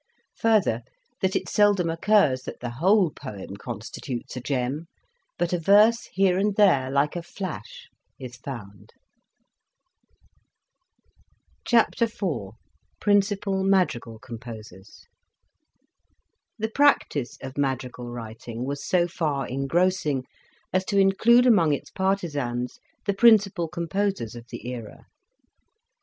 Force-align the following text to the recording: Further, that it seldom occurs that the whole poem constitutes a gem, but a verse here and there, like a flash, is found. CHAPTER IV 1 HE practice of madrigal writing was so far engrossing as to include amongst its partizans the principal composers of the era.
Further, 0.37 0.81
that 1.21 1.35
it 1.35 1.47
seldom 1.47 1.87
occurs 1.87 2.41
that 2.41 2.59
the 2.59 2.71
whole 2.71 3.11
poem 3.11 3.55
constitutes 3.55 4.35
a 4.35 4.41
gem, 4.41 4.87
but 5.37 5.53
a 5.53 5.59
verse 5.59 6.05
here 6.05 6.39
and 6.39 6.55
there, 6.55 6.89
like 6.89 7.15
a 7.15 7.21
flash, 7.21 7.87
is 8.17 8.35
found. 8.35 8.93
CHAPTER 11.67 12.05
IV 12.05 12.19
1 13.05 13.21
HE 13.21 13.33
practice 16.73 17.37
of 17.43 17.57
madrigal 17.59 18.09
writing 18.11 18.65
was 18.65 18.83
so 18.83 19.07
far 19.07 19.47
engrossing 19.47 20.23
as 20.73 20.83
to 20.85 20.97
include 20.97 21.45
amongst 21.45 21.77
its 21.77 21.89
partizans 21.91 22.79
the 23.05 23.13
principal 23.13 23.67
composers 23.67 24.33
of 24.33 24.47
the 24.49 24.67
era. 24.67 25.05